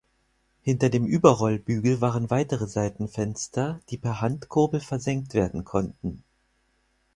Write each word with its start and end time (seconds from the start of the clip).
Hinter 0.63 0.89
dem 0.89 1.05
Überrollbügel 1.05 2.01
waren 2.01 2.31
weitere 2.31 2.65
Seitenfenster, 2.65 3.81
die 3.91 3.99
per 3.99 4.19
Handkurbel 4.19 4.79
versenkt 4.79 5.35
werden 5.35 5.63
konnten. 5.63 6.23